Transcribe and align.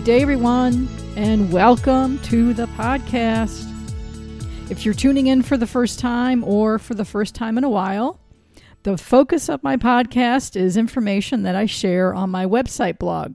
Happy 0.00 0.12
day, 0.12 0.22
everyone, 0.22 0.88
and 1.14 1.52
welcome 1.52 2.18
to 2.20 2.54
the 2.54 2.64
podcast. 2.68 3.70
If 4.70 4.82
you're 4.82 4.94
tuning 4.94 5.26
in 5.26 5.42
for 5.42 5.58
the 5.58 5.66
first 5.66 5.98
time 5.98 6.42
or 6.42 6.78
for 6.78 6.94
the 6.94 7.04
first 7.04 7.34
time 7.34 7.58
in 7.58 7.64
a 7.64 7.68
while, 7.68 8.18
the 8.82 8.96
focus 8.96 9.50
of 9.50 9.62
my 9.62 9.76
podcast 9.76 10.56
is 10.56 10.78
information 10.78 11.42
that 11.42 11.54
I 11.54 11.66
share 11.66 12.14
on 12.14 12.30
my 12.30 12.46
website 12.46 12.98
blog. 12.98 13.34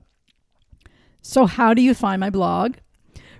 So, 1.22 1.46
how 1.46 1.72
do 1.72 1.82
you 1.82 1.94
find 1.94 2.18
my 2.18 2.30
blog? 2.30 2.78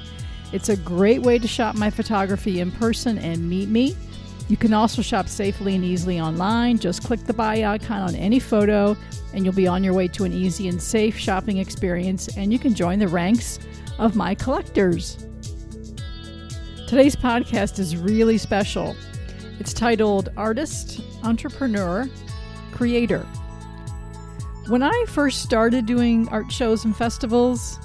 It's 0.52 0.68
a 0.68 0.76
great 0.76 1.22
way 1.22 1.38
to 1.38 1.48
shop 1.48 1.74
my 1.74 1.90
photography 1.90 2.60
in 2.60 2.70
person 2.70 3.18
and 3.18 3.48
meet 3.48 3.68
me. 3.68 3.96
You 4.48 4.56
can 4.56 4.72
also 4.72 5.02
shop 5.02 5.28
safely 5.28 5.74
and 5.74 5.84
easily 5.84 6.20
online. 6.20 6.78
Just 6.78 7.02
click 7.02 7.24
the 7.24 7.32
buy 7.32 7.64
icon 7.64 8.02
on 8.02 8.14
any 8.14 8.38
photo, 8.38 8.96
and 9.32 9.44
you'll 9.44 9.54
be 9.54 9.66
on 9.66 9.82
your 9.82 9.94
way 9.94 10.08
to 10.08 10.24
an 10.24 10.32
easy 10.32 10.68
and 10.68 10.80
safe 10.80 11.18
shopping 11.18 11.58
experience, 11.58 12.36
and 12.36 12.52
you 12.52 12.58
can 12.58 12.74
join 12.74 12.98
the 12.98 13.08
ranks 13.08 13.58
of 13.98 14.14
my 14.14 14.34
collectors. 14.34 15.26
Today's 16.86 17.16
podcast 17.16 17.78
is 17.78 17.96
really 17.96 18.38
special. 18.38 18.94
It's 19.58 19.72
titled 19.72 20.28
Artist, 20.36 21.00
Entrepreneur, 21.24 22.08
Creator. 22.72 23.26
When 24.68 24.84
I 24.84 25.04
first 25.08 25.42
started 25.42 25.86
doing 25.86 26.28
art 26.28 26.52
shows 26.52 26.84
and 26.84 26.96
festivals, 26.96 27.80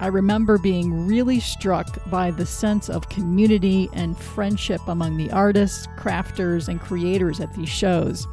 I 0.00 0.08
remember 0.08 0.58
being 0.58 1.06
really 1.06 1.38
struck 1.38 1.86
by 2.10 2.32
the 2.32 2.44
sense 2.44 2.90
of 2.90 3.08
community 3.08 3.88
and 3.92 4.18
friendship 4.18 4.80
among 4.88 5.16
the 5.16 5.30
artists, 5.30 5.86
crafters, 5.96 6.66
and 6.66 6.80
creators 6.80 7.38
at 7.38 7.54
these 7.54 7.68
shows. 7.68 8.26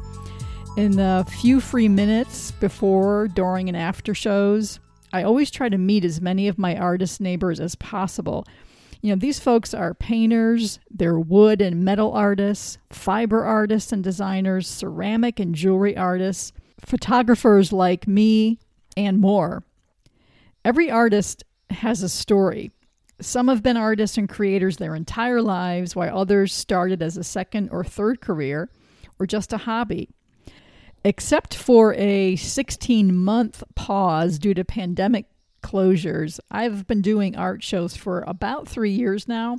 In 0.76 0.96
the 0.96 1.24
few 1.40 1.60
free 1.60 1.88
minutes 1.88 2.50
before, 2.50 3.28
during, 3.28 3.68
and 3.68 3.76
after 3.76 4.12
shows, 4.12 4.80
I 5.12 5.22
always 5.22 5.50
try 5.52 5.68
to 5.68 5.78
meet 5.78 6.04
as 6.04 6.20
many 6.20 6.48
of 6.48 6.58
my 6.58 6.76
artist 6.76 7.20
neighbors 7.20 7.60
as 7.60 7.76
possible. 7.76 8.44
You 9.02 9.10
know, 9.10 9.20
these 9.20 9.38
folks 9.38 9.72
are 9.72 9.94
painters, 9.94 10.80
they're 10.90 11.18
wood 11.18 11.62
and 11.62 11.84
metal 11.84 12.12
artists, 12.12 12.78
fiber 12.90 13.44
artists 13.44 13.92
and 13.92 14.02
designers, 14.02 14.66
ceramic 14.66 15.38
and 15.38 15.54
jewelry 15.54 15.96
artists 15.96 16.52
photographers 16.80 17.72
like 17.72 18.06
me, 18.06 18.58
and 18.96 19.20
more. 19.20 19.62
Every 20.64 20.90
artist 20.90 21.44
has 21.70 22.02
a 22.02 22.08
story. 22.08 22.70
Some 23.20 23.48
have 23.48 23.62
been 23.62 23.76
artists 23.76 24.18
and 24.18 24.28
creators 24.28 24.76
their 24.76 24.94
entire 24.94 25.42
lives, 25.42 25.94
while 25.94 26.16
others 26.16 26.52
started 26.52 27.02
as 27.02 27.16
a 27.16 27.24
second 27.24 27.70
or 27.70 27.84
third 27.84 28.20
career 28.20 28.68
or 29.18 29.26
just 29.26 29.52
a 29.52 29.58
hobby. 29.58 30.10
Except 31.04 31.54
for 31.54 31.94
a 31.94 32.36
16 32.36 33.14
month 33.14 33.62
pause 33.74 34.38
due 34.38 34.54
to 34.54 34.64
pandemic 34.64 35.26
closures, 35.62 36.40
I've 36.50 36.86
been 36.86 37.00
doing 37.00 37.36
art 37.36 37.62
shows 37.62 37.96
for 37.96 38.22
about 38.22 38.68
three 38.68 38.90
years 38.90 39.28
now. 39.28 39.58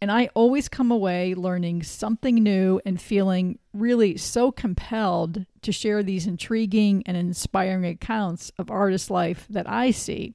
And 0.00 0.12
I 0.12 0.28
always 0.34 0.68
come 0.68 0.92
away 0.92 1.34
learning 1.34 1.82
something 1.82 2.36
new 2.36 2.80
and 2.86 3.00
feeling 3.00 3.58
really 3.72 4.16
so 4.16 4.52
compelled 4.52 5.44
to 5.62 5.72
share 5.72 6.02
these 6.02 6.26
intriguing 6.26 7.02
and 7.04 7.16
inspiring 7.16 7.84
accounts 7.84 8.52
of 8.58 8.70
artist 8.70 9.10
life 9.10 9.46
that 9.50 9.68
I 9.68 9.90
see. 9.90 10.34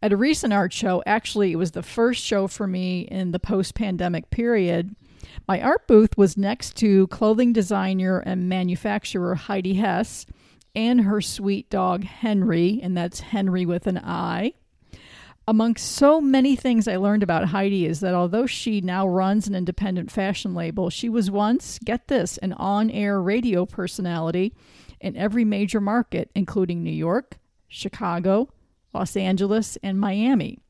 At 0.00 0.12
a 0.12 0.16
recent 0.16 0.52
art 0.52 0.72
show, 0.72 1.02
actually, 1.06 1.52
it 1.52 1.56
was 1.56 1.72
the 1.72 1.82
first 1.82 2.24
show 2.24 2.46
for 2.46 2.66
me 2.66 3.02
in 3.02 3.32
the 3.32 3.38
post 3.38 3.74
pandemic 3.74 4.30
period. 4.30 4.94
My 5.48 5.60
art 5.60 5.86
booth 5.86 6.16
was 6.16 6.36
next 6.36 6.76
to 6.78 7.06
clothing 7.08 7.52
designer 7.52 8.18
and 8.18 8.48
manufacturer 8.48 9.34
Heidi 9.34 9.74
Hess 9.74 10.26
and 10.74 11.02
her 11.02 11.20
sweet 11.20 11.68
dog 11.70 12.04
Henry, 12.04 12.80
and 12.82 12.96
that's 12.96 13.20
Henry 13.20 13.66
with 13.66 13.86
an 13.86 13.98
I. 13.98 14.54
Amongst 15.48 15.96
so 15.96 16.20
many 16.20 16.54
things 16.54 16.86
I 16.86 16.96
learned 16.96 17.24
about 17.24 17.48
Heidi 17.48 17.84
is 17.84 17.98
that 18.00 18.14
although 18.14 18.46
she 18.46 18.80
now 18.80 19.08
runs 19.08 19.48
an 19.48 19.56
independent 19.56 20.10
fashion 20.10 20.54
label, 20.54 20.88
she 20.88 21.08
was 21.08 21.32
once, 21.32 21.80
get 21.80 22.06
this, 22.06 22.38
an 22.38 22.52
on 22.52 22.90
air 22.90 23.20
radio 23.20 23.66
personality 23.66 24.54
in 25.00 25.16
every 25.16 25.44
major 25.44 25.80
market, 25.80 26.30
including 26.36 26.84
New 26.84 26.92
York, 26.92 27.38
Chicago, 27.66 28.52
Los 28.94 29.16
Angeles, 29.16 29.76
and 29.82 29.98
Miami. 29.98 30.60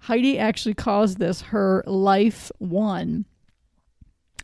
Heidi 0.00 0.38
actually 0.38 0.74
calls 0.74 1.14
this 1.14 1.40
her 1.40 1.82
Life 1.86 2.52
One. 2.58 3.24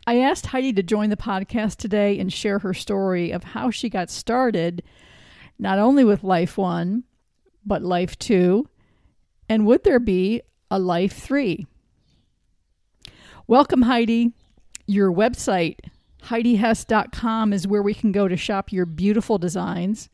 I 0.07 0.21
asked 0.21 0.47
Heidi 0.47 0.73
to 0.73 0.81
join 0.81 1.11
the 1.11 1.17
podcast 1.17 1.75
today 1.75 2.17
and 2.17 2.33
share 2.33 2.57
her 2.59 2.73
story 2.73 3.29
of 3.29 3.43
how 3.43 3.69
she 3.69 3.89
got 3.89 4.09
started, 4.09 4.81
not 5.59 5.77
only 5.77 6.03
with 6.03 6.23
Life 6.23 6.57
One, 6.57 7.03
but 7.63 7.83
Life 7.83 8.17
Two 8.17 8.67
and 9.51 9.65
would 9.65 9.83
there 9.83 9.99
be 9.99 10.41
a 10.69 10.79
Life 10.79 11.11
3? 11.11 11.67
Welcome, 13.47 13.81
Heidi. 13.81 14.31
Your 14.87 15.11
website, 15.11 15.75
HeidiHess.com, 16.23 17.51
is 17.51 17.67
where 17.67 17.81
we 17.83 17.93
can 17.93 18.13
go 18.13 18.29
to 18.29 18.37
shop 18.37 18.71
your 18.71 18.85
beautiful 18.85 19.37
designs, 19.37 20.07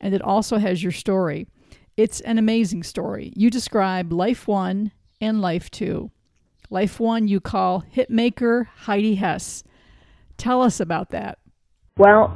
and 0.00 0.14
it 0.14 0.22
also 0.22 0.56
has 0.56 0.82
your 0.82 0.90
story. 0.90 1.46
It's 1.98 2.22
an 2.22 2.38
amazing 2.38 2.84
story. 2.84 3.34
You 3.36 3.50
describe 3.50 4.10
Life 4.10 4.48
1 4.48 4.90
and 5.20 5.42
Life 5.42 5.70
2. 5.70 6.10
Life 6.70 6.98
1 6.98 7.28
you 7.28 7.40
call 7.40 7.84
Hitmaker 7.94 8.68
Heidi 8.74 9.16
Hess. 9.16 9.64
Tell 10.38 10.62
us 10.62 10.80
about 10.80 11.10
that. 11.10 11.36
Well, 11.98 12.34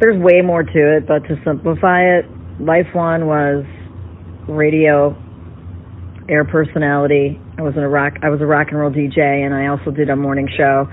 there's 0.00 0.20
way 0.20 0.40
more 0.40 0.64
to 0.64 0.96
it, 0.96 1.06
but 1.06 1.20
to 1.28 1.40
simplify 1.44 2.02
it, 2.02 2.24
Life 2.58 2.88
1 2.92 3.26
was 3.26 3.64
radio 4.48 5.16
air 6.28 6.44
personality. 6.44 7.40
I 7.58 7.62
was 7.62 7.74
in 7.76 7.82
a 7.82 7.88
rock 7.88 8.14
I 8.22 8.30
was 8.30 8.40
a 8.40 8.46
rock 8.46 8.68
and 8.70 8.78
roll 8.78 8.90
DJ 8.90 9.18
and 9.18 9.54
I 9.54 9.66
also 9.66 9.90
did 9.90 10.10
a 10.10 10.16
morning 10.16 10.48
show. 10.56 10.88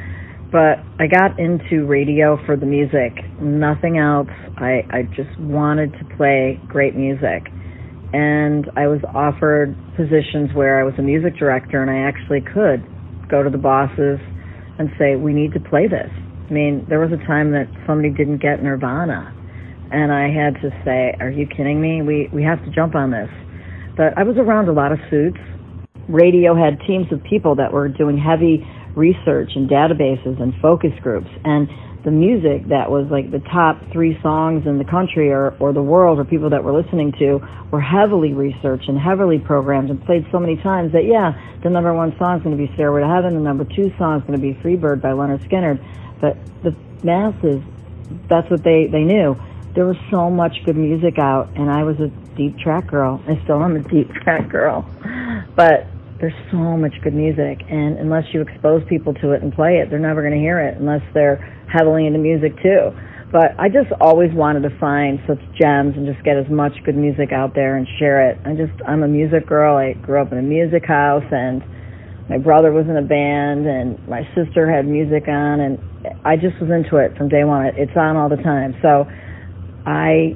But 0.52 0.80
I 1.00 1.08
got 1.08 1.40
into 1.40 1.86
radio 1.86 2.38
for 2.46 2.58
the 2.58 2.66
music, 2.66 3.24
nothing 3.40 3.98
else. 3.98 4.30
I 4.58 4.84
I 4.92 5.04
just 5.16 5.32
wanted 5.40 5.94
to 5.94 6.06
play 6.18 6.60
great 6.68 6.96
music. 6.96 7.48
And 8.14 8.70
I 8.76 8.88
was 8.88 9.00
offered 9.16 9.76
positions 9.96 10.54
where 10.54 10.82
I 10.82 10.84
was 10.84 10.94
a 10.98 11.02
music 11.02 11.38
director 11.38 11.82
and 11.82 11.90
I 11.90 12.00
actually 12.00 12.42
could 12.42 12.84
go 13.30 13.42
to 13.42 13.50
the 13.50 13.58
bosses 13.58 14.20
and 14.78 14.92
say, 15.00 15.16
"We 15.16 15.34
need 15.34 15.54
to 15.54 15.62
play 15.62 15.88
this." 15.88 16.12
I 16.50 16.54
mean, 16.54 16.86
there 16.90 17.00
was 17.00 17.14
a 17.14 17.26
time 17.26 17.52
that 17.52 17.68
somebody 17.88 18.10
didn't 18.10 18.42
get 18.42 18.62
Nirvana 18.62 19.34
and 19.92 20.12
I 20.12 20.30
had 20.30 20.56
to 20.62 20.72
say, 20.84 21.16
"Are 21.20 21.30
you 21.30 21.46
kidding 21.46 21.80
me? 21.80 22.02
We 22.02 22.30
we 22.34 22.44
have 22.44 22.64
to 22.66 22.72
jump 22.72 22.96
on 22.96 23.12
this." 23.12 23.30
But 24.02 24.18
I 24.18 24.24
was 24.24 24.36
around 24.36 24.68
a 24.68 24.74
lot 24.74 24.92
of 24.92 24.98
suits. 25.12 25.38
Radio 26.10 26.56
had 26.56 26.82
teams 26.88 27.06
of 27.14 27.22
people 27.22 27.54
that 27.62 27.72
were 27.72 27.88
doing 27.88 28.18
heavy 28.18 28.66
research 28.96 29.52
and 29.54 29.70
databases 29.70 30.42
and 30.42 30.56
focus 30.60 30.90
groups. 31.04 31.30
And 31.46 31.70
the 32.04 32.10
music 32.10 32.66
that 32.70 32.90
was 32.90 33.06
like 33.12 33.30
the 33.30 33.46
top 33.54 33.78
three 33.94 34.18
songs 34.24 34.66
in 34.66 34.80
the 34.80 34.90
country 34.90 35.30
or, 35.30 35.54
or 35.60 35.72
the 35.72 35.84
world 35.84 36.18
or 36.18 36.26
people 36.26 36.50
that 36.50 36.64
were 36.64 36.74
listening 36.74 37.14
to 37.20 37.46
were 37.70 37.80
heavily 37.80 38.34
researched 38.34 38.90
and 38.90 38.98
heavily 38.98 39.38
programmed 39.38 39.92
and 39.92 40.04
played 40.04 40.26
so 40.32 40.40
many 40.40 40.58
times 40.58 40.94
that 40.94 41.06
yeah, 41.06 41.38
the 41.62 41.70
number 41.70 41.94
one 41.94 42.18
song 42.18 42.38
is 42.38 42.44
going 42.44 42.58
to 42.58 42.68
be 42.68 42.74
Stairway 42.74 43.02
to 43.02 43.08
Heaven, 43.08 43.36
the 43.36 43.40
number 43.40 43.66
two 43.66 43.94
song 44.00 44.18
is 44.18 44.26
going 44.26 44.34
to 44.34 44.42
be 44.42 44.58
Freebird 44.66 45.00
by 45.00 45.10
Lynyrd 45.10 45.46
Skynyrd. 45.46 45.78
But 46.20 46.42
the 46.66 46.74
masses, 47.06 47.62
that's 48.28 48.50
what 48.50 48.64
they, 48.64 48.90
they 48.92 49.04
knew. 49.06 49.38
There 49.74 49.86
was 49.86 49.98
so 50.12 50.30
much 50.30 50.54
good 50.66 50.76
music 50.76 51.18
out 51.18 51.50
and 51.56 51.70
I 51.70 51.84
was 51.84 51.96
a 52.00 52.08
deep 52.36 52.58
track 52.60 52.88
girl. 52.88 53.22
I 53.28 53.42
still 53.44 53.64
am 53.64 53.76
a 53.76 53.84
deep 53.84 54.10
track 54.24 54.50
girl. 54.50 54.86
But 55.56 55.88
there's 56.22 56.38
so 56.52 56.78
much 56.78 56.94
good 57.04 57.16
music, 57.16 57.66
and 57.68 57.98
unless 57.98 58.26
you 58.32 58.42
expose 58.42 58.84
people 58.88 59.12
to 59.16 59.32
it 59.32 59.42
and 59.42 59.52
play 59.52 59.82
it, 59.82 59.90
they're 59.90 59.98
never 59.98 60.22
going 60.22 60.36
to 60.36 60.40
hear 60.40 60.60
it 60.60 60.78
unless 60.78 61.02
they're 61.16 61.42
heavily 61.68 62.06
into 62.06 62.20
music 62.20 62.54
too. 62.62 62.94
But 63.32 63.58
I 63.58 63.70
just 63.70 63.92
always 64.00 64.32
wanted 64.32 64.62
to 64.70 64.78
find 64.78 65.20
such 65.26 65.40
gems 65.60 65.98
and 65.98 66.06
just 66.06 66.24
get 66.24 66.38
as 66.38 66.48
much 66.50 66.74
good 66.84 66.96
music 66.96 67.32
out 67.32 67.56
there 67.56 67.76
and 67.78 67.88
share 67.98 68.30
it. 68.30 68.38
I 68.46 68.54
just 68.54 68.74
I'm 68.86 69.04
a 69.04 69.08
music 69.08 69.48
girl. 69.48 69.78
I 69.78 69.94
grew 69.94 70.22
up 70.22 70.32
in 70.32 70.38
a 70.38 70.44
music 70.44 70.86
house 70.86 71.24
and 71.32 71.64
my 72.30 72.38
brother 72.38 72.72
was 72.72 72.86
in 72.88 72.98
a 72.98 73.02
band 73.02 73.66
and 73.66 73.98
my 74.08 74.28
sister 74.36 74.70
had 74.70 74.86
music 74.86 75.28
on 75.28 75.62
and 75.62 75.80
I 76.26 76.36
just 76.36 76.60
was 76.60 76.70
into 76.70 76.98
it 76.98 77.18
from 77.18 77.30
day 77.30 77.46
one. 77.46 77.66
It's 77.78 77.96
on 77.96 78.18
all 78.18 78.28
the 78.28 78.44
time. 78.44 78.76
So 78.82 79.08
I 79.86 80.36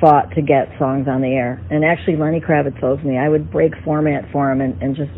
fought 0.00 0.30
to 0.34 0.42
get 0.42 0.68
songs 0.78 1.06
on 1.08 1.20
the 1.20 1.34
air. 1.34 1.64
And 1.70 1.84
actually 1.84 2.16
Lenny 2.16 2.40
Kravitz 2.40 2.82
owes 2.82 3.02
me. 3.04 3.18
I 3.18 3.28
would 3.28 3.50
break 3.50 3.72
format 3.84 4.24
for 4.32 4.50
him 4.50 4.60
and, 4.60 4.80
and 4.82 4.96
just 4.96 5.12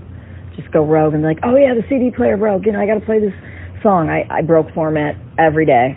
just 0.57 0.71
go 0.73 0.85
rogue 0.85 1.15
and 1.15 1.23
like, 1.23 1.39
Oh 1.43 1.57
yeah, 1.57 1.75
the 1.75 1.85
CD 1.89 2.11
player 2.11 2.37
broke, 2.37 2.67
you 2.67 2.73
know, 2.73 2.81
I 2.81 2.87
gotta 2.87 3.05
play 3.05 3.21
this 3.21 3.35
song. 3.83 4.09
I, 4.09 4.27
I 4.31 4.43
broke 4.43 4.73
format 4.75 5.17
every 5.39 5.67
day 5.67 5.97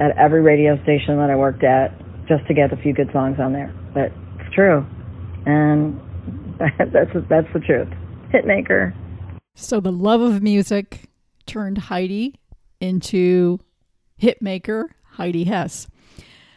at 0.00 0.16
every 0.18 0.42
radio 0.42 0.80
station 0.82 1.18
that 1.18 1.30
I 1.30 1.36
worked 1.36 1.64
at 1.64 1.92
just 2.26 2.46
to 2.48 2.54
get 2.54 2.72
a 2.72 2.76
few 2.76 2.92
good 2.92 3.10
songs 3.12 3.38
on 3.38 3.52
there. 3.52 3.72
But 3.92 4.10
it's 4.40 4.54
true, 4.54 4.84
and 5.46 6.00
that's 6.92 7.10
that's 7.28 7.52
the 7.52 7.60
truth. 7.60 7.88
Hitmaker. 8.32 8.92
So 9.54 9.80
the 9.80 9.92
love 9.92 10.20
of 10.20 10.42
music 10.42 11.08
turned 11.46 11.78
Heidi 11.78 12.40
into 12.80 13.60
hitmaker 14.20 14.86
Heidi 15.12 15.44
Hess. 15.44 15.86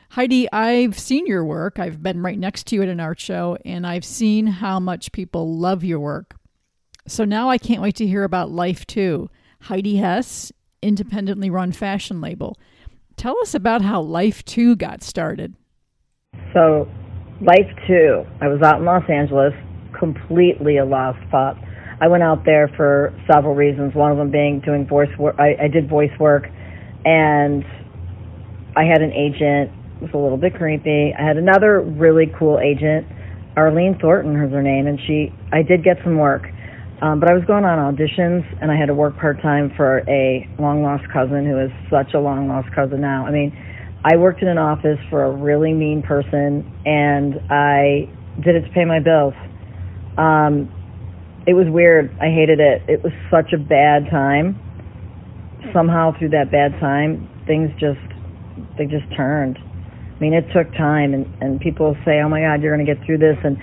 Heidi, 0.10 0.52
I've 0.52 0.98
seen 0.98 1.28
your 1.28 1.44
work. 1.44 1.80
I've 1.80 2.02
been 2.02 2.22
right 2.24 2.40
next 2.40 2.68
to 2.68 2.76
you 2.76 2.84
at 2.84 2.90
an 2.90 3.00
art 3.00 3.20
show, 3.20 3.58
and 3.66 3.86
I've 3.86 4.06
seen 4.06 4.48
how 4.48 4.80
much 4.80 5.12
people 5.12 5.58
love 5.58 5.84
your 5.84 6.00
work. 6.00 6.36
So 7.08 7.26
now 7.26 7.50
I 7.50 7.58
can't 7.58 7.82
wait 7.82 7.96
to 7.98 8.08
hear 8.08 8.24
about 8.24 8.52
Life 8.52 8.88
Two. 8.88 9.30
Heidi 9.62 9.98
Hess, 9.98 10.52
independently 10.82 11.50
run 11.50 11.72
fashion 11.72 12.22
label. 12.22 12.58
Tell 13.16 13.36
us 13.42 13.56
about 13.56 13.82
how 13.82 14.02
Life 14.02 14.46
2 14.46 14.76
got 14.76 15.02
started. 15.02 15.56
So, 16.54 16.88
Life 17.42 17.70
2, 17.88 18.24
I 18.42 18.48
was 18.48 18.62
out 18.62 18.80
in 18.80 18.86
Los 18.86 19.04
Angeles, 19.10 19.54
completely 19.98 20.78
a 20.78 20.86
lost 20.86 21.20
pup. 21.32 21.58
I 22.00 22.08
went 22.08 22.22
out 22.22 22.46
there 22.46 22.68
for 22.78 23.12
several 23.32 23.56
reasons. 23.56 23.96
One 23.96 24.12
of 24.12 24.18
them 24.18 24.30
being 24.30 24.62
doing 24.64 24.86
voice 24.88 25.10
work. 25.18 25.36
I, 25.40 25.56
I 25.64 25.68
did 25.68 25.90
voice 25.90 26.12
work, 26.20 26.46
and 27.06 27.66
I 28.76 28.84
had 28.84 29.02
an 29.02 29.12
agent. 29.14 29.72
Was 30.02 30.12
a 30.14 30.18
little 30.18 30.38
bit 30.38 30.54
creepy. 30.54 31.12
I 31.18 31.26
had 31.26 31.38
another 31.38 31.82
really 31.82 32.32
cool 32.38 32.60
agent, 32.60 33.08
Arlene 33.56 33.98
Thornton, 34.00 34.40
was 34.40 34.52
her 34.52 34.62
name, 34.62 34.86
and 34.86 35.00
she. 35.08 35.34
I 35.52 35.64
did 35.64 35.84
get 35.84 35.98
some 36.04 36.20
work, 36.20 36.46
um, 37.02 37.20
but 37.20 37.32
I 37.32 37.34
was 37.34 37.44
going 37.46 37.66
on 37.66 37.82
auditions, 37.82 38.46
and 38.62 38.70
I 38.70 38.78
had 38.78 38.88
to 38.88 38.94
work 38.94 39.18
part 39.18 39.42
time 39.42 39.74
for 39.76 40.08
a 40.08 40.48
long 40.60 40.84
lost 40.84 41.04
cousin 41.12 41.48
who 41.48 41.58
is 41.58 41.72
such 41.90 42.14
a 42.14 42.20
long 42.20 42.48
lost 42.48 42.70
cousin 42.76 43.02
now. 43.02 43.26
I 43.26 43.32
mean, 43.32 43.58
I 44.06 44.18
worked 44.18 44.44
in 44.44 44.48
an 44.48 44.60
office 44.60 45.00
for 45.10 45.24
a 45.24 45.32
really 45.32 45.74
mean 45.74 46.04
person, 46.04 46.62
and 46.86 47.42
I 47.50 48.08
did 48.46 48.54
it 48.54 48.70
to 48.70 48.72
pay 48.74 48.86
my 48.86 49.00
bills. 49.00 49.34
Um, 50.16 50.70
it 51.48 51.54
was 51.54 51.66
weird. 51.70 52.16
I 52.22 52.30
hated 52.30 52.60
it. 52.60 52.84
It 52.88 53.04
was 53.04 53.14
such 53.32 53.52
a 53.52 53.58
bad 53.58 54.12
time. 54.12 54.62
Somehow 55.74 56.14
through 56.20 56.30
that 56.38 56.52
bad 56.52 56.78
time, 56.80 57.28
things 57.48 57.72
just 57.80 57.98
they 58.78 58.86
just 58.86 59.10
turned. 59.16 59.58
I 60.18 60.20
mean, 60.20 60.34
it 60.34 60.46
took 60.52 60.74
time, 60.74 61.14
and 61.14 61.26
and 61.42 61.60
people 61.62 61.96
say, 62.04 62.20
"Oh 62.22 62.30
my 62.30 62.42
God, 62.42 62.62
you're 62.62 62.76
going 62.76 62.86
to 62.86 62.92
get 62.92 63.06
through 63.06 63.20
this," 63.20 63.38
and 63.44 63.58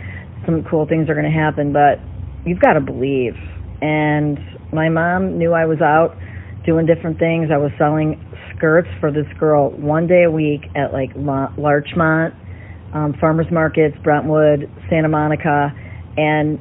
some 0.47 0.63
cool 0.71 0.87
things 0.87 1.09
are 1.09 1.15
going 1.15 1.31
to 1.31 1.37
happen, 1.37 1.73
but 1.73 1.99
you've 2.47 2.61
got 2.61 2.75
to 2.75 2.81
believe. 2.81 3.35
And 3.83 4.39
my 4.73 4.89
mom 4.89 5.39
knew 5.39 5.53
I 5.53 5.67
was 5.67 5.81
out 5.81 6.17
doing 6.65 6.87
different 6.87 7.19
things. 7.19 7.51
I 7.53 7.59
was 7.59 7.71
selling 7.79 8.21
skirts 8.57 8.89
for 9.01 9.11
this 9.11 9.27
girl 9.39 9.71
one 9.71 10.07
day 10.07 10.25
a 10.25 10.31
week 10.31 10.63
at 10.75 10.93
like 10.93 11.11
Larchmont, 11.17 12.35
um, 12.95 13.15
farmers 13.21 13.47
markets, 13.51 13.97
Brentwood, 14.03 14.71
Santa 14.89 15.09
Monica, 15.09 15.73
and 16.17 16.59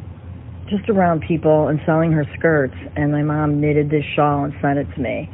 just 0.69 0.89
around 0.89 1.23
people 1.27 1.67
and 1.67 1.79
selling 1.85 2.11
her 2.11 2.25
skirts. 2.37 2.75
And 2.95 3.11
my 3.11 3.23
mom 3.23 3.61
knitted 3.61 3.89
this 3.89 4.03
shawl 4.15 4.45
and 4.45 4.53
sent 4.61 4.79
it 4.79 4.87
to 4.95 5.01
me. 5.01 5.29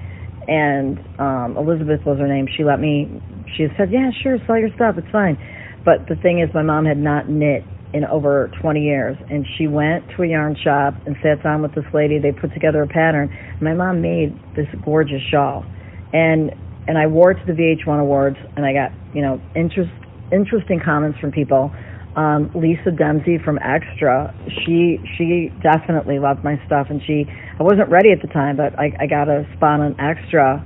And 0.48 0.98
um, 1.20 1.56
Elizabeth 1.58 2.02
was 2.06 2.18
her 2.20 2.28
name. 2.28 2.48
She 2.58 2.64
let 2.64 2.80
me. 2.80 3.22
She 3.56 3.68
said, 3.78 3.92
"Yeah, 3.92 4.12
sure, 4.24 4.38
sell 4.46 4.58
your 4.58 4.70
stuff. 4.76 4.98
It's 4.98 5.10
fine." 5.12 5.38
But 5.86 6.08
the 6.08 6.16
thing 6.16 6.40
is, 6.40 6.54
my 6.54 6.64
mom 6.64 6.86
had 6.86 6.98
not 6.98 7.30
knit 7.30 7.64
in 7.94 8.06
over 8.06 8.52
20 8.62 8.82
years. 8.82 9.18
And 9.30 9.46
she 9.58 9.68
went 9.68 10.06
to 10.16 10.24
a 10.24 10.28
yarn 10.28 10.56
shop 10.64 10.96
and 11.06 11.16
sat 11.24 11.44
down 11.44 11.62
with 11.62 11.74
this 11.74 11.86
lady. 11.94 12.20
They 12.20 12.32
put 12.32 12.54
together 12.54 12.84
a 12.84 12.88
pattern. 12.88 13.30
My 13.62 13.74
mom 13.74 14.02
made 14.02 14.38
this 14.56 14.68
gorgeous 14.86 15.22
shawl, 15.32 15.66
and 16.14 16.52
and 16.88 16.98
I 16.98 17.06
wore 17.06 17.32
it 17.32 17.46
to 17.46 17.46
the 17.46 17.54
VH1 17.54 18.00
Awards, 18.00 18.38
and 18.56 18.66
I 18.66 18.74
got 18.74 18.92
you 19.14 19.22
know 19.22 19.42
interest 19.56 19.92
interesting 20.32 20.80
comments 20.84 21.20
from 21.20 21.32
people. 21.32 21.72
Um, 22.16 22.52
Lisa 22.56 22.92
Dempsey 22.92 23.38
from 23.38 23.60
Extra, 23.60 24.34
she 24.66 24.98
she 25.18 25.52
definitely 25.62 26.20
loved 26.20 26.44
my 26.44 26.60
stuff, 26.66 26.88
and 26.90 27.02
she 27.06 27.26
I 27.60 27.64
wasn't 27.64 27.90
ready 27.90 28.12
at 28.12 28.22
the 28.22 28.28
time, 28.28 28.58
but 28.58 28.78
I, 28.78 28.92
I 29.00 29.08
got 29.08 29.30
a 29.30 29.46
spot 29.56 29.80
on 29.80 29.96
Extra 30.00 30.66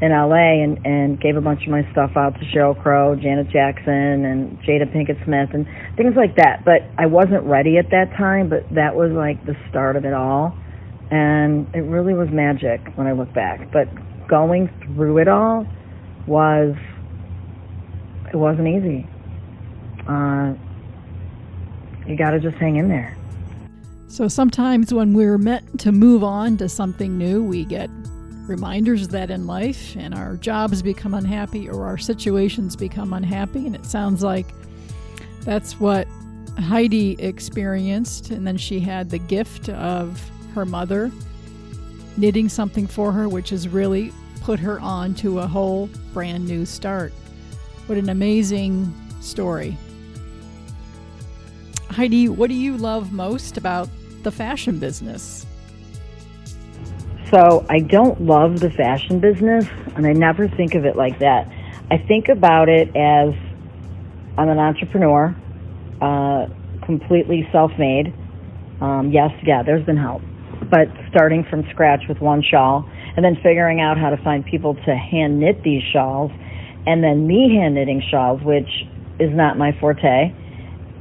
in 0.00 0.12
LA 0.12 0.62
and 0.62 0.78
and 0.86 1.20
gave 1.20 1.36
a 1.36 1.40
bunch 1.40 1.62
of 1.62 1.68
my 1.68 1.82
stuff 1.92 2.12
out 2.16 2.34
to 2.38 2.44
Sheryl 2.46 2.80
Crow, 2.80 3.16
Janet 3.16 3.48
Jackson, 3.50 4.24
and 4.24 4.58
Jada 4.62 4.86
Pinkett 4.92 5.22
Smith, 5.24 5.50
and 5.52 5.66
things 5.96 6.14
like 6.16 6.36
that. 6.36 6.64
But 6.64 6.82
I 6.98 7.06
wasn't 7.06 7.42
ready 7.44 7.78
at 7.78 7.90
that 7.90 8.12
time. 8.16 8.48
But 8.48 8.62
that 8.74 8.94
was 8.94 9.10
like 9.10 9.44
the 9.44 9.56
start 9.68 9.96
of 9.96 10.04
it 10.04 10.14
all, 10.14 10.56
and 11.10 11.66
it 11.74 11.80
really 11.80 12.14
was 12.14 12.28
magic 12.30 12.80
when 12.94 13.06
I 13.06 13.12
look 13.12 13.32
back. 13.32 13.72
But 13.72 13.88
going 14.28 14.68
through 14.84 15.18
it 15.18 15.28
all 15.28 15.66
was 16.26 16.76
it 18.32 18.36
wasn't 18.36 18.68
easy. 18.68 19.06
Uh, 20.06 20.54
you 22.06 22.16
got 22.16 22.30
to 22.30 22.40
just 22.40 22.56
hang 22.56 22.76
in 22.76 22.88
there. 22.88 23.16
So 24.06 24.28
sometimes 24.28 24.94
when 24.94 25.12
we're 25.12 25.36
meant 25.36 25.80
to 25.80 25.92
move 25.92 26.24
on 26.24 26.56
to 26.58 26.68
something 26.68 27.18
new, 27.18 27.42
we 27.42 27.64
get 27.64 27.90
reminders 28.48 29.02
of 29.02 29.10
that 29.10 29.30
in 29.30 29.46
life 29.46 29.94
and 29.96 30.14
our 30.14 30.36
jobs 30.36 30.82
become 30.82 31.14
unhappy 31.14 31.68
or 31.68 31.86
our 31.86 31.98
situations 31.98 32.74
become 32.74 33.12
unhappy. 33.12 33.66
And 33.66 33.74
it 33.74 33.84
sounds 33.84 34.22
like 34.22 34.46
that's 35.42 35.78
what 35.78 36.08
Heidi 36.58 37.12
experienced. 37.22 38.30
And 38.30 38.46
then 38.46 38.56
she 38.56 38.80
had 38.80 39.10
the 39.10 39.18
gift 39.18 39.68
of 39.68 40.20
her 40.54 40.64
mother 40.64 41.12
knitting 42.16 42.48
something 42.48 42.86
for 42.86 43.12
her, 43.12 43.28
which 43.28 43.50
has 43.50 43.68
really 43.68 44.12
put 44.40 44.58
her 44.58 44.80
on 44.80 45.14
to 45.14 45.38
a 45.40 45.46
whole 45.46 45.88
brand 46.12 46.48
new 46.48 46.64
start. 46.66 47.12
What 47.86 47.98
an 47.98 48.08
amazing 48.08 48.92
story. 49.20 49.76
Heidi, 51.90 52.28
what 52.28 52.48
do 52.48 52.54
you 52.54 52.76
love 52.76 53.12
most 53.12 53.56
about 53.56 53.88
the 54.22 54.30
fashion 54.30 54.78
business? 54.78 55.46
So 57.30 57.66
I 57.68 57.80
don't 57.80 58.22
love 58.22 58.60
the 58.60 58.70
fashion 58.70 59.20
business, 59.20 59.66
and 59.94 60.06
I 60.06 60.12
never 60.12 60.48
think 60.48 60.74
of 60.74 60.86
it 60.86 60.96
like 60.96 61.18
that. 61.18 61.46
I 61.90 61.98
think 61.98 62.28
about 62.28 62.68
it 62.68 62.88
as 62.96 63.34
I'm 64.38 64.48
an 64.48 64.58
entrepreneur, 64.58 65.36
uh, 66.00 66.46
completely 66.86 67.46
self-made. 67.52 68.14
Um, 68.80 69.10
yes, 69.12 69.30
yeah, 69.42 69.62
there's 69.62 69.84
been 69.84 69.96
help, 69.96 70.22
but 70.70 70.88
starting 71.10 71.44
from 71.44 71.68
scratch 71.70 72.08
with 72.08 72.20
one 72.20 72.42
shawl, 72.42 72.88
and 73.16 73.24
then 73.24 73.36
figuring 73.42 73.80
out 73.80 73.98
how 73.98 74.08
to 74.10 74.16
find 74.18 74.44
people 74.46 74.74
to 74.74 74.96
hand 74.96 75.38
knit 75.38 75.62
these 75.62 75.82
shawls, 75.92 76.30
and 76.86 77.04
then 77.04 77.26
me 77.26 77.54
hand 77.56 77.74
knitting 77.74 78.02
shawls, 78.10 78.40
which 78.42 78.70
is 79.18 79.34
not 79.34 79.58
my 79.58 79.72
forte. 79.80 80.32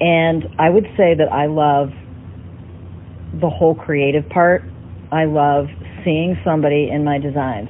And 0.02 0.56
I 0.60 0.70
would 0.70 0.88
say 0.98 1.16
that 1.16 1.32
I 1.32 1.46
love 1.46 1.94
the 3.40 3.50
whole 3.50 3.76
creative 3.76 4.28
part. 4.30 4.64
I 5.12 5.26
love 5.26 5.70
seeing 6.08 6.40
somebody 6.46 6.88
in 6.90 7.04
my 7.04 7.20
designs. 7.20 7.68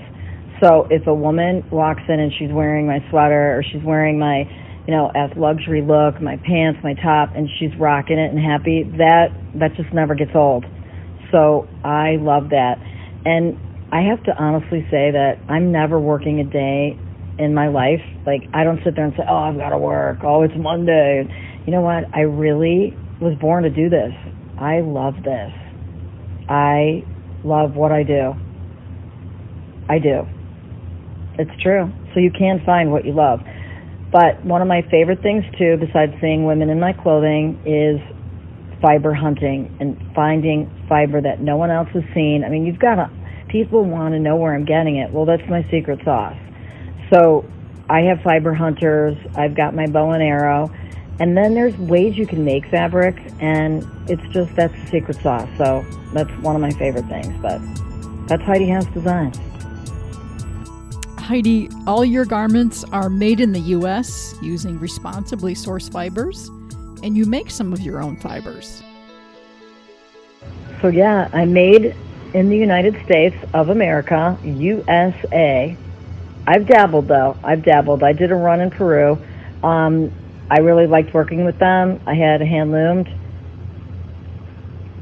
So 0.62 0.88
if 0.92 1.08
a 1.08 1.14
woman 1.14 1.66
walks 1.72 2.04
in 2.08 2.20
and 2.20 2.32
she's 2.38 2.54
wearing 2.54 2.86
my 2.86 3.00
sweater 3.10 3.58
or 3.58 3.64
she's 3.64 3.82
wearing 3.84 4.20
my, 4.20 4.46
you 4.86 4.94
know, 4.94 5.10
as 5.16 5.30
luxury 5.36 5.82
look, 5.82 6.22
my 6.22 6.38
pants, 6.38 6.80
my 6.84 6.94
top, 6.94 7.34
and 7.36 7.50
she's 7.58 7.74
rocking 7.80 8.20
it 8.20 8.30
and 8.30 8.38
happy, 8.38 8.84
that 8.98 9.34
that 9.56 9.74
just 9.76 9.92
never 9.92 10.14
gets 10.14 10.32
old. 10.36 10.66
So 11.32 11.68
I 11.84 12.18
love 12.22 12.50
that. 12.52 12.78
And 13.26 13.58
I 13.92 14.02
have 14.02 14.24
to 14.26 14.38
honestly 14.38 14.86
say 14.90 15.12
that 15.12 15.42
I'm 15.50 15.72
never 15.72 16.00
working 16.00 16.40
a 16.40 16.46
day 16.46 16.98
in 17.40 17.54
my 17.54 17.68
life. 17.70 18.02
Like 18.26 18.44
I 18.54 18.64
don't 18.64 18.80
sit 18.84 18.96
there 18.96 19.06
and 19.06 19.14
say, 19.18 19.24
"Oh, 19.28 19.50
I've 19.50 19.58
got 19.58 19.70
to 19.70 19.78
work. 19.78 20.20
Oh, 20.24 20.44
it's 20.44 20.58
Monday." 20.58 21.26
You 21.66 21.74
know 21.74 21.82
what? 21.82 22.06
I 22.14 22.22
really 22.22 22.96
was 23.20 23.36
born 23.42 23.64
to 23.64 23.70
do 23.70 23.90
this. 23.90 24.14
I 24.58 24.82
love 24.82 25.16
this. 25.24 25.52
I 26.50 27.04
love 27.48 27.76
what 27.76 27.92
I 27.92 28.04
do. 28.04 28.36
I 29.90 30.00
do. 30.00 30.28
It's 31.40 31.62
true. 31.62 31.92
So 32.14 32.20
you 32.20 32.32
can 32.32 32.62
find 32.66 32.92
what 32.92 33.06
you 33.06 33.14
love. 33.14 33.40
But 34.12 34.44
one 34.44 34.62
of 34.62 34.68
my 34.68 34.82
favorite 34.90 35.22
things 35.22 35.44
too, 35.58 35.78
besides 35.80 36.14
seeing 36.22 36.46
women 36.46 36.70
in 36.70 36.80
my 36.80 36.94
clothing, 36.94 37.60
is 37.66 38.00
fiber 38.82 39.14
hunting 39.14 39.76
and 39.80 39.98
finding 40.16 40.70
fiber 40.88 41.22
that 41.22 41.42
no 41.42 41.58
one 41.58 41.72
else 41.72 41.90
has 41.94 42.04
seen. 42.14 42.44
I 42.46 42.50
mean, 42.50 42.66
you've 42.66 42.80
got 42.80 42.96
to, 42.96 43.10
people 43.50 43.84
want 43.84 44.14
to 44.14 44.20
know 44.20 44.36
where 44.36 44.54
I'm 44.54 44.66
getting 44.66 44.98
it. 44.98 45.12
Well, 45.12 45.26
that's 45.26 45.48
my 45.50 45.68
secret 45.72 46.00
sauce. 46.04 46.38
So 47.14 47.46
I 47.90 48.02
have 48.02 48.22
fiber 48.24 48.54
hunters. 48.54 49.18
I've 49.36 49.56
got 49.56 49.74
my 49.76 49.88
bow 49.88 50.12
and 50.12 50.24
arrow. 50.24 50.72
And 51.20 51.36
then 51.36 51.54
there's 51.56 51.76
ways 51.78 52.18
you 52.18 52.28
can 52.28 52.46
make 52.46 52.68
fabric, 52.68 53.20
and 53.40 53.88
it's 54.08 54.26
just 54.34 54.56
that's 54.56 54.74
the 54.74 54.88
secret 54.88 55.18
sauce. 55.22 55.50
So 55.58 55.86
that's 56.14 56.32
one 56.42 56.56
of 56.56 56.62
my 56.62 56.72
favorite 56.72 57.06
things. 57.06 57.34
But 57.42 57.60
that's 58.28 58.44
Heidi 58.44 58.68
Hess 58.68 58.86
Designs. 58.88 59.38
Heidi, 61.18 61.70
all 61.86 62.06
your 62.06 62.24
garments 62.24 62.84
are 62.86 63.10
made 63.10 63.40
in 63.40 63.52
the 63.52 63.60
U.S. 63.60 64.36
using 64.42 64.80
responsibly 64.80 65.56
sourced 65.56 65.92
fibers, 65.92 66.48
and 67.04 67.18
you 67.18 67.26
make 67.26 67.50
some 67.50 67.74
of 67.74 67.82
your 67.82 68.02
own 68.02 68.16
fibers. 68.18 68.82
So, 70.82 70.88
yeah, 70.90 71.30
I 71.34 71.46
made 71.46 71.96
in 72.34 72.50
the 72.50 72.58
United 72.58 73.04
States 73.04 73.36
of 73.54 73.70
America, 73.70 74.38
USA. 74.44 75.76
I've 76.46 76.66
dabbled 76.66 77.08
though. 77.08 77.36
I've 77.44 77.64
dabbled. 77.64 78.04
I 78.04 78.14
did 78.14 78.32
a 78.32 78.36
run 78.36 78.62
in 78.62 78.70
Peru. 78.70 79.18
Um, 79.64 80.12
I 80.50 80.60
really 80.60 80.88
liked 80.88 81.14
working 81.14 81.44
with 81.44 81.60
them. 81.60 82.00
I 82.08 82.14
had 82.16 82.40
hand 82.40 82.72
loomed, 82.72 83.08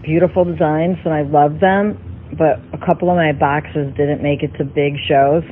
beautiful 0.02 0.44
designs, 0.44 0.98
and 1.06 1.14
I 1.14 1.22
loved 1.22 1.60
them. 1.60 2.02
But 2.36 2.60
a 2.74 2.84
couple 2.84 3.10
of 3.12 3.16
my 3.16 3.32
boxes 3.32 3.94
didn't 3.96 4.24
make 4.24 4.42
it 4.42 4.58
to 4.58 4.66
big 4.66 4.96
shows. 5.08 5.44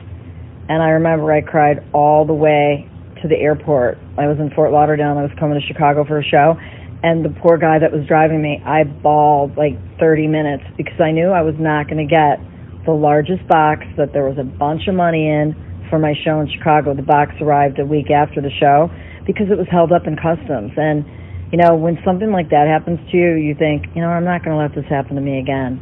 And 0.68 0.82
I 0.82 0.90
remember 0.98 1.32
I 1.32 1.42
cried 1.42 1.86
all 1.94 2.26
the 2.26 2.34
way 2.34 2.90
to 3.22 3.28
the 3.28 3.38
airport. 3.38 4.00
I 4.18 4.28
was 4.28 4.40
in 4.40 4.50
Fort 4.52 4.72
Lauderdale 4.72 5.12
and 5.12 5.20
I 5.20 5.24
was 5.24 5.32
coming 5.40 5.60
to 5.60 5.66
Chicago 5.66 6.04
for 6.06 6.18
a 6.18 6.24
show. 6.24 6.58
And 7.04 7.24
the 7.24 7.30
poor 7.30 7.58
guy 7.58 7.78
that 7.80 7.92
was 7.92 8.08
driving 8.08 8.42
me, 8.42 8.62
I 8.66 8.86
bawled 8.86 9.56
like 9.58 9.78
30 10.00 10.28
minutes 10.28 10.64
because 10.76 11.00
I 11.00 11.12
knew 11.12 11.30
I 11.30 11.42
was 11.42 11.56
not 11.60 11.88
going 11.88 12.02
to 12.02 12.10
get 12.10 12.40
the 12.86 12.92
largest 12.92 13.48
box 13.48 13.86
that 13.98 14.12
there 14.12 14.28
was 14.28 14.38
a 14.40 14.44
bunch 14.44 14.88
of 14.88 14.96
money 14.96 15.30
in 15.30 15.54
for 15.90 16.00
my 16.00 16.16
show 16.26 16.40
in 16.40 16.50
Chicago. 16.50 16.96
The 16.96 17.04
box 17.04 17.34
arrived 17.40 17.78
a 17.80 17.86
week 17.86 18.10
after 18.10 18.42
the 18.42 18.52
show 18.60 18.90
because 19.26 19.48
it 19.52 19.58
was 19.58 19.68
held 19.72 19.92
up 19.92 20.08
in 20.08 20.16
customs. 20.16 20.72
And, 20.78 21.06
you 21.52 21.58
know, 21.58 21.76
when 21.76 21.98
something 22.04 22.32
like 22.32 22.50
that 22.50 22.68
happens 22.68 23.00
to 23.12 23.18
you, 23.18 23.34
you 23.36 23.56
think, 23.56 23.86
you 23.96 24.02
know, 24.02 24.10
I'm 24.10 24.26
not 24.26 24.44
going 24.44 24.56
to 24.56 24.62
let 24.62 24.76
this 24.76 24.90
happen 24.90 25.16
to 25.16 25.22
me 25.22 25.40
again. 25.40 25.80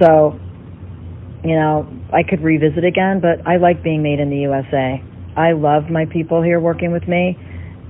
So 0.00 0.38
you 1.46 1.54
know, 1.54 1.86
I 2.12 2.24
could 2.24 2.42
revisit 2.42 2.84
again, 2.84 3.20
but 3.20 3.46
I 3.46 3.56
like 3.56 3.84
being 3.84 4.02
made 4.02 4.18
in 4.18 4.30
the 4.30 4.38
USA. 4.50 5.00
I 5.36 5.52
love 5.52 5.88
my 5.88 6.06
people 6.06 6.42
here 6.42 6.58
working 6.58 6.90
with 6.90 7.06
me, 7.06 7.38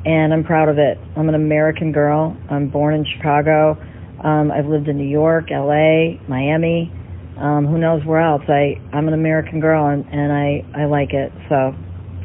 and 0.04 0.34
I'm 0.34 0.44
proud 0.44 0.68
of 0.68 0.76
it. 0.76 0.98
I'm 1.16 1.30
an 1.30 1.34
American 1.34 1.90
girl. 1.90 2.36
I'm 2.50 2.68
born 2.68 2.94
in 2.94 3.06
Chicago. 3.16 3.78
Um, 4.22 4.52
I've 4.52 4.66
lived 4.66 4.88
in 4.88 4.98
New 4.98 5.08
York, 5.08 5.46
LA, 5.50 6.20
Miami, 6.28 6.92
um, 7.38 7.64
who 7.66 7.78
knows 7.78 8.04
where 8.04 8.20
else. 8.20 8.42
I, 8.46 8.76
I'm 8.92 9.08
an 9.08 9.14
American 9.14 9.58
girl, 9.58 9.86
and, 9.86 10.04
and 10.12 10.32
I, 10.32 10.60
I 10.76 10.84
like 10.84 11.14
it. 11.14 11.32
So, 11.48 11.72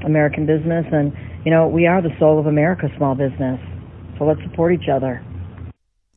American 0.03 0.45
business, 0.45 0.85
and, 0.91 1.13
you 1.45 1.51
know, 1.51 1.67
we 1.67 1.87
are 1.87 2.01
the 2.01 2.15
soul 2.19 2.39
of 2.39 2.47
America, 2.47 2.87
small 2.97 3.15
business. 3.15 3.59
So 4.17 4.25
let's 4.25 4.41
support 4.43 4.73
each 4.73 4.89
other. 4.89 5.23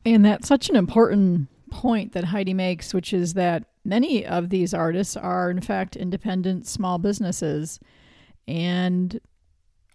And 0.05 0.23
that's 0.23 0.47
such 0.47 0.69
an 0.69 0.75
important 0.75 1.47
point 1.71 2.13
that 2.13 2.25
Heidi 2.25 2.53
makes, 2.53 2.93
which 2.93 3.11
is 3.11 3.33
that 3.33 3.65
many 3.83 4.25
of 4.25 4.49
these 4.49 4.73
artists 4.73 5.17
are, 5.17 5.49
in 5.49 5.61
fact, 5.61 5.95
independent 5.95 6.67
small 6.67 6.99
businesses 6.99 7.79
and 8.47 9.19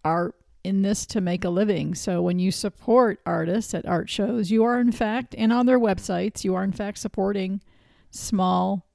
are 0.05 0.35
in 0.65 0.83
this 0.83 1.07
to 1.07 1.21
make 1.21 1.45
a 1.45 1.51
living. 1.51 1.95
So 1.95 2.21
when 2.21 2.39
you 2.39 2.51
support 2.51 3.21
artists 3.25 3.73
at 3.73 3.87
art 3.87 4.11
shows, 4.11 4.51
you 4.51 4.65
are, 4.65 4.81
in 4.81 4.93
fact, 4.93 5.35
and 5.39 5.53
on 5.53 5.67
their 5.67 5.79
websites, 5.79 6.45
you 6.45 6.55
are, 6.55 6.65
in 6.65 6.73
fact, 6.73 6.99
supporting 6.99 7.63
small 8.11 8.87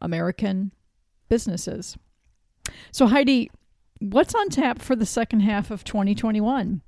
American 0.00 0.72
businesses. 1.28 1.96
So, 2.92 3.06
Heidi, 3.06 3.50
what's 4.00 4.34
on 4.34 4.48
tap 4.48 4.80
for 4.80 4.96
the 4.96 5.06
second 5.06 5.40
half 5.40 5.70
of 5.70 5.84
2021? 5.84 6.80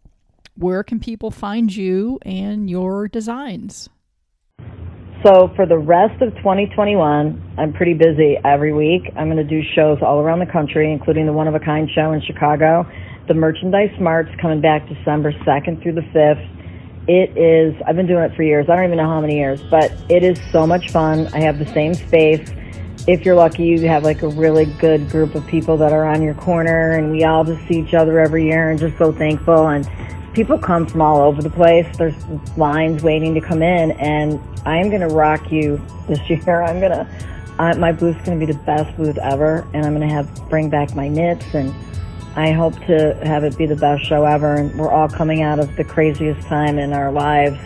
Where 0.54 0.82
can 0.82 0.98
people 0.98 1.30
find 1.30 1.74
you 1.74 2.18
and 2.22 2.68
your 2.68 3.06
designs? 3.06 3.88
So 5.24 5.52
for 5.54 5.66
the 5.66 5.78
rest 5.78 6.20
of 6.20 6.34
2021, 6.36 7.54
I'm 7.58 7.72
pretty 7.74 7.94
busy 7.94 8.38
every 8.44 8.72
week. 8.72 9.02
I'm 9.16 9.30
going 9.30 9.36
to 9.36 9.44
do 9.44 9.60
shows 9.74 9.98
all 10.02 10.20
around 10.20 10.40
the 10.40 10.50
country, 10.50 10.90
including 10.90 11.26
the 11.26 11.32
One 11.32 11.46
of 11.46 11.54
a 11.54 11.60
Kind 11.60 11.88
show 11.94 12.12
in 12.12 12.22
Chicago. 12.22 12.90
The 13.28 13.34
Merchandise 13.34 13.94
Mart's 14.00 14.30
coming 14.40 14.60
back 14.60 14.88
December 14.88 15.32
2nd 15.32 15.82
through 15.82 15.92
the 15.92 16.00
5th. 16.00 16.48
It 17.08 17.36
is, 17.36 17.74
I've 17.86 17.96
been 17.96 18.06
doing 18.06 18.24
it 18.24 18.34
for 18.34 18.42
years. 18.42 18.66
I 18.68 18.76
don't 18.76 18.86
even 18.86 18.96
know 18.96 19.08
how 19.08 19.20
many 19.20 19.36
years, 19.36 19.62
but 19.70 19.92
it 20.08 20.24
is 20.24 20.40
so 20.50 20.66
much 20.66 20.90
fun. 20.90 21.28
I 21.34 21.40
have 21.40 21.58
the 21.58 21.66
same 21.66 21.94
space. 21.94 22.50
If 23.08 23.24
you're 23.24 23.34
lucky, 23.34 23.64
you 23.64 23.88
have 23.88 24.04
like 24.04 24.22
a 24.22 24.28
really 24.28 24.64
good 24.64 25.10
group 25.10 25.34
of 25.34 25.44
people 25.48 25.76
that 25.78 25.92
are 25.92 26.04
on 26.04 26.22
your 26.22 26.34
corner, 26.34 26.92
and 26.92 27.10
we 27.10 27.24
all 27.24 27.42
just 27.42 27.66
see 27.66 27.80
each 27.80 27.94
other 27.94 28.20
every 28.20 28.44
year 28.44 28.70
and 28.70 28.78
just 28.78 28.96
so 28.96 29.10
thankful. 29.10 29.66
And 29.66 29.88
people 30.34 30.56
come 30.56 30.86
from 30.86 31.02
all 31.02 31.20
over 31.20 31.42
the 31.42 31.50
place. 31.50 31.84
There's 31.96 32.14
lines 32.56 33.02
waiting 33.02 33.34
to 33.34 33.40
come 33.40 33.60
in, 33.60 33.90
and 33.92 34.40
I'm 34.64 34.88
going 34.88 35.00
to 35.00 35.12
rock 35.12 35.50
you 35.50 35.84
this 36.06 36.20
year. 36.30 36.62
I'm 36.62 36.78
going 36.78 36.92
to, 36.92 37.08
uh, 37.58 37.74
my 37.76 37.90
booth's 37.90 38.24
going 38.24 38.38
to 38.38 38.46
be 38.46 38.52
the 38.52 38.58
best 38.60 38.96
booth 38.96 39.18
ever, 39.18 39.66
and 39.74 39.84
I'm 39.84 39.96
going 39.96 40.08
to 40.08 40.14
have 40.14 40.48
bring 40.48 40.70
back 40.70 40.94
my 40.94 41.08
knits, 41.08 41.54
and 41.54 41.74
I 42.36 42.52
hope 42.52 42.74
to 42.86 43.18
have 43.24 43.42
it 43.42 43.58
be 43.58 43.66
the 43.66 43.74
best 43.74 44.04
show 44.04 44.24
ever. 44.26 44.54
And 44.54 44.78
we're 44.78 44.92
all 44.92 45.08
coming 45.08 45.42
out 45.42 45.58
of 45.58 45.74
the 45.74 45.82
craziest 45.82 46.46
time 46.46 46.78
in 46.78 46.92
our 46.92 47.10
lives. 47.10 47.58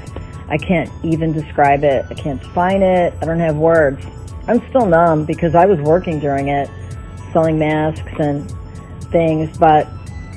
I 0.49 0.57
can't 0.57 0.91
even 1.05 1.33
describe 1.33 1.85
it. 1.85 2.07
I 2.09 2.15
can't 2.15 2.41
define 2.41 2.83
it. 2.83 3.13
I 3.21 3.27
don't 3.27 3.41
have 3.41 3.57
words. 3.57 4.03
I'm 4.49 4.67
still 4.69 4.87
numb 4.87 5.25
because 5.25 5.55
I 5.55 5.67
was 5.67 5.81
working 5.81 6.21
during 6.21 6.49
it, 6.49 6.71
selling 7.33 7.59
masks 7.59 8.13
and 8.19 8.51
things, 9.11 9.57
but 9.59 9.89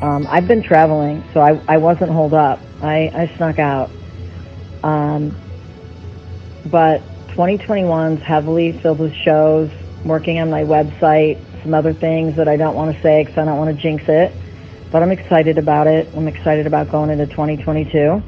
um, 0.02 0.26
I've 0.30 0.48
been 0.48 0.64
traveling, 0.64 1.24
so 1.34 1.42
I, 1.42 1.62
I 1.68 1.78
wasn't 1.78 2.12
holed 2.12 2.34
up. 2.34 2.60
I, 2.82 3.12
I 3.14 3.32
snuck 3.38 3.60
out. 3.60 3.92
Um, 4.84 5.36
but 6.66 7.02
2021's 7.30 8.24
heavily 8.24 8.74
filled 8.82 9.00
with 9.00 9.14
shows, 9.14 9.70
working 10.06 10.40
on 10.40 10.50
my 10.50 10.64
website, 10.64 11.40
some 11.64 11.74
other 11.74 11.94
things 11.94 12.36
that 12.38 12.48
I 12.48 12.56
don't 12.56 12.76
want 12.76 12.96
to 12.96 13.02
say 13.02 13.24
because 13.24 13.38
I 13.38 13.46
don't 13.46 13.58
want 13.58 13.76
to 13.76 13.82
jinx 13.82 14.04
it. 14.08 14.34
But 14.92 15.04
I'm 15.04 15.12
excited 15.12 15.58
about 15.58 15.88
it. 15.88 16.10
I'm 16.16 16.28
excited 16.28 16.66
about 16.66 16.90
going 16.90 17.12
into 17.12 17.28
2022. 17.28 18.24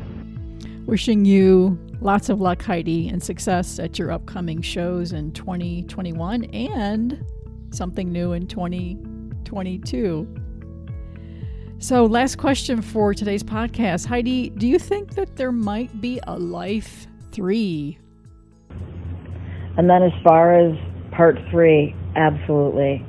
Wishing 0.85 1.25
you 1.25 1.79
lots 2.01 2.29
of 2.29 2.41
luck, 2.41 2.61
Heidi, 2.63 3.07
and 3.07 3.23
success 3.23 3.79
at 3.79 3.97
your 3.97 4.11
upcoming 4.11 4.61
shows 4.61 5.13
in 5.13 5.31
2021 5.31 6.45
and 6.45 7.23
something 7.69 8.11
new 8.11 8.33
in 8.33 8.47
2022. 8.47 10.27
So, 11.77 12.05
last 12.05 12.37
question 12.37 12.81
for 12.81 13.13
today's 13.13 13.43
podcast. 13.43 14.05
Heidi, 14.05 14.49
do 14.49 14.67
you 14.67 14.77
think 14.77 15.15
that 15.15 15.35
there 15.35 15.51
might 15.51 16.01
be 16.01 16.19
a 16.27 16.37
life 16.37 17.07
three? 17.31 17.97
And 19.77 19.89
then, 19.89 20.03
as 20.03 20.11
far 20.23 20.53
as 20.53 20.77
part 21.11 21.37
three, 21.49 21.95
absolutely. 22.15 23.05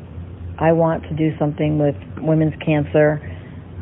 I 0.59 0.73
want 0.73 1.03
to 1.05 1.15
do 1.15 1.37
something 1.39 1.79
with 1.79 1.97
women's 2.19 2.55
cancer. 2.65 3.21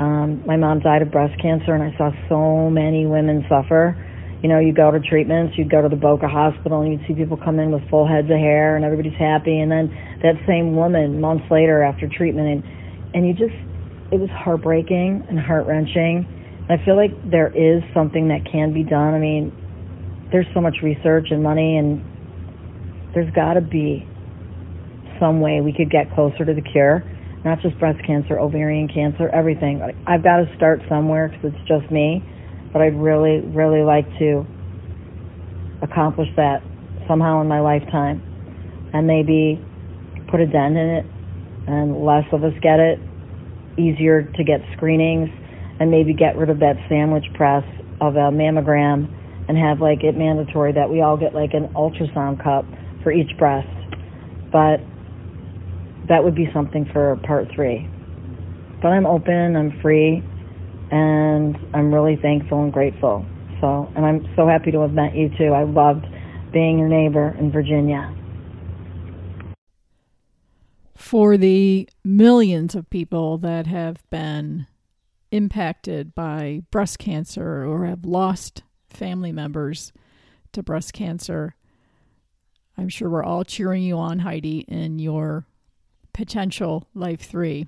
Um, 0.00 0.42
my 0.46 0.56
mom 0.56 0.80
died 0.80 1.02
of 1.02 1.10
breast 1.10 1.40
cancer, 1.40 1.74
and 1.74 1.82
I 1.82 1.96
saw 1.98 2.10
so 2.28 2.70
many 2.70 3.06
women 3.06 3.44
suffer. 3.48 3.96
You 4.42 4.48
know, 4.48 4.58
you 4.58 4.72
go 4.72 4.90
to 4.90 5.00
treatments, 5.00 5.58
you'd 5.58 5.70
go 5.70 5.82
to 5.82 5.88
the 5.88 6.00
Boca 6.00 6.26
Hospital, 6.26 6.80
and 6.80 6.92
you'd 6.92 7.06
see 7.06 7.14
people 7.14 7.36
come 7.36 7.60
in 7.60 7.70
with 7.70 7.82
full 7.90 8.08
heads 8.08 8.30
of 8.30 8.38
hair, 8.38 8.76
and 8.76 8.84
everybody's 8.84 9.18
happy. 9.18 9.60
And 9.60 9.70
then 9.70 9.92
that 10.22 10.34
same 10.46 10.74
woman, 10.74 11.20
months 11.20 11.44
later 11.50 11.82
after 11.82 12.08
treatment, 12.08 12.48
and 12.48 12.64
and 13.12 13.26
you 13.26 13.34
just 13.34 13.56
it 14.12 14.18
was 14.18 14.30
heartbreaking 14.30 15.26
and 15.28 15.38
heart 15.38 15.66
wrenching. 15.66 16.26
I 16.70 16.82
feel 16.84 16.96
like 16.96 17.10
there 17.28 17.50
is 17.50 17.82
something 17.92 18.28
that 18.28 18.46
can 18.50 18.72
be 18.72 18.82
done. 18.82 19.14
I 19.14 19.18
mean, 19.18 19.52
there's 20.32 20.46
so 20.54 20.60
much 20.60 20.76
research 20.82 21.28
and 21.30 21.42
money, 21.42 21.76
and 21.76 22.00
there's 23.14 23.30
got 23.34 23.54
to 23.54 23.60
be 23.60 24.06
some 25.18 25.40
way 25.40 25.60
we 25.60 25.72
could 25.72 25.90
get 25.90 26.12
closer 26.14 26.44
to 26.44 26.54
the 26.54 26.62
cure. 26.62 27.04
Not 27.44 27.60
just 27.60 27.78
breast 27.78 27.98
cancer, 28.06 28.38
ovarian 28.38 28.88
cancer, 28.88 29.28
everything. 29.28 29.80
I've 30.06 30.22
got 30.22 30.44
to 30.44 30.56
start 30.56 30.80
somewhere 30.88 31.28
because 31.28 31.52
it's 31.56 31.68
just 31.68 31.90
me, 31.90 32.22
but 32.72 32.82
I'd 32.82 32.96
really, 32.96 33.40
really 33.40 33.82
like 33.82 34.06
to 34.18 34.46
accomplish 35.82 36.28
that 36.36 36.62
somehow 37.08 37.40
in 37.40 37.48
my 37.48 37.60
lifetime, 37.60 38.22
and 38.92 39.06
maybe 39.06 39.62
put 40.30 40.40
a 40.40 40.46
dent 40.46 40.76
in 40.76 40.88
it, 40.88 41.06
and 41.66 42.04
less 42.04 42.24
of 42.32 42.44
us 42.44 42.54
get 42.62 42.78
it, 42.78 42.98
easier 43.78 44.22
to 44.36 44.44
get 44.44 44.60
screenings 44.76 45.28
and 45.80 45.90
maybe 45.90 46.12
get 46.12 46.36
rid 46.36 46.50
of 46.50 46.60
that 46.60 46.76
sandwich 46.88 47.24
press 47.34 47.64
of 48.00 48.16
a 48.16 48.30
mammogram 48.30 49.08
and 49.48 49.56
have 49.56 49.80
like 49.80 50.04
it 50.04 50.16
mandatory 50.16 50.72
that 50.72 50.90
we 50.90 51.00
all 51.00 51.16
get 51.16 51.34
like 51.34 51.54
an 51.54 51.68
ultrasound 51.74 52.42
cup 52.42 52.64
for 53.02 53.10
each 53.10 53.36
breast. 53.38 53.66
But 54.52 54.78
that 56.08 56.22
would 56.22 56.34
be 56.34 56.50
something 56.52 56.88
for 56.92 57.16
part 57.24 57.48
three. 57.54 57.88
But 58.82 58.88
I'm 58.88 59.06
open, 59.06 59.56
I'm 59.56 59.78
free, 59.80 60.22
and 60.90 61.56
I'm 61.74 61.92
really 61.92 62.16
thankful 62.16 62.62
and 62.62 62.72
grateful. 62.72 63.24
So, 63.60 63.90
and 63.94 64.04
I'm 64.04 64.26
so 64.36 64.46
happy 64.46 64.70
to 64.70 64.80
have 64.80 64.92
met 64.92 65.14
you 65.14 65.30
too. 65.36 65.52
I 65.52 65.64
loved 65.64 66.06
being 66.52 66.78
your 66.78 66.88
neighbor 66.88 67.36
in 67.38 67.52
Virginia. 67.52 68.14
for 71.10 71.36
the 71.36 71.88
millions 72.04 72.76
of 72.76 72.88
people 72.88 73.36
that 73.36 73.66
have 73.66 74.08
been 74.10 74.64
impacted 75.32 76.14
by 76.14 76.62
breast 76.70 77.00
cancer 77.00 77.64
or 77.64 77.84
have 77.84 78.04
lost 78.04 78.62
family 78.90 79.32
members 79.32 79.92
to 80.52 80.62
breast 80.62 80.92
cancer. 80.92 81.56
I'm 82.78 82.88
sure 82.88 83.10
we're 83.10 83.24
all 83.24 83.42
cheering 83.42 83.82
you 83.82 83.96
on, 83.98 84.20
Heidi, 84.20 84.60
in 84.68 85.00
your 85.00 85.46
potential 86.12 86.86
life 86.94 87.22
three. 87.22 87.66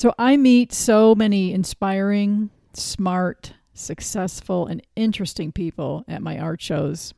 So 0.00 0.14
I 0.18 0.38
meet 0.38 0.72
so 0.72 1.14
many 1.14 1.52
inspiring, 1.52 2.48
smart, 2.72 3.52
successful, 3.74 4.66
and 4.66 4.80
interesting 4.96 5.52
people 5.52 6.06
at 6.08 6.22
my 6.22 6.38
art 6.38 6.62
shows. 6.62 7.12